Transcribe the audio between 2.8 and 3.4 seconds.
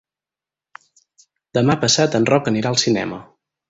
cinema.